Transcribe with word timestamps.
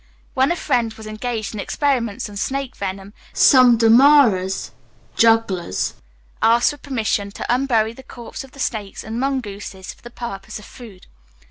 When 0.33 0.51
a 0.51 0.55
friend 0.55 0.91
was 0.93 1.05
engaged 1.05 1.53
in 1.53 1.59
experiments 1.59 2.27
on 2.27 2.35
snake 2.35 2.75
venom, 2.75 3.13
some 3.33 3.77
Dommaras 3.77 4.71
(jugglers) 5.15 5.93
asked 6.41 6.71
for 6.71 6.77
permission 6.77 7.29
to 7.33 7.45
unbury 7.53 7.93
the 7.95 8.01
corpses 8.01 8.45
of 8.45 8.51
the 8.53 8.59
snakes 8.59 9.03
and 9.03 9.19
mungooses 9.19 9.93
for 9.93 10.01
the 10.01 10.09
purpose 10.09 10.57
of 10.57 10.65
food. 10.65 11.05